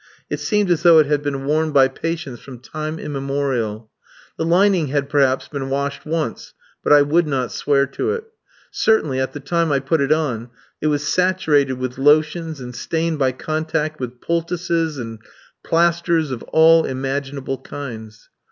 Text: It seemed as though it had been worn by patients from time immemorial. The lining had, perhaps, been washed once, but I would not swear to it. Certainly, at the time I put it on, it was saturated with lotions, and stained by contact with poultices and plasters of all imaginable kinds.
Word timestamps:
It 0.31 0.39
seemed 0.39 0.71
as 0.71 0.81
though 0.81 0.97
it 0.97 1.05
had 1.05 1.21
been 1.21 1.45
worn 1.45 1.71
by 1.71 1.87
patients 1.87 2.39
from 2.39 2.57
time 2.57 2.97
immemorial. 2.97 3.91
The 4.35 4.45
lining 4.45 4.87
had, 4.87 5.09
perhaps, 5.11 5.47
been 5.47 5.69
washed 5.69 6.07
once, 6.07 6.55
but 6.83 6.91
I 6.91 7.03
would 7.03 7.27
not 7.27 7.51
swear 7.51 7.85
to 7.85 8.09
it. 8.13 8.23
Certainly, 8.71 9.19
at 9.19 9.33
the 9.33 9.39
time 9.39 9.71
I 9.71 9.77
put 9.77 10.01
it 10.01 10.11
on, 10.11 10.49
it 10.81 10.87
was 10.87 11.05
saturated 11.07 11.73
with 11.73 11.99
lotions, 11.99 12.59
and 12.59 12.75
stained 12.75 13.19
by 13.19 13.31
contact 13.31 13.99
with 13.99 14.21
poultices 14.21 14.97
and 14.97 15.19
plasters 15.63 16.31
of 16.31 16.41
all 16.51 16.83
imaginable 16.83 17.59
kinds. 17.59 18.27